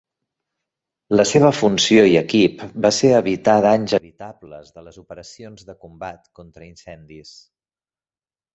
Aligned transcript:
La 1.19 1.25
seva 1.31 1.51
funció 1.57 2.05
i 2.13 2.17
equip 2.21 2.63
va 2.87 2.91
ser 3.01 3.11
evitar 3.19 3.55
danys 3.67 3.95
evitables 3.99 4.73
de 4.79 4.87
les 4.89 4.99
operacions 5.05 5.69
de 5.71 5.79
combat 5.85 6.19
contra 6.41 6.69
incendis. 6.73 7.39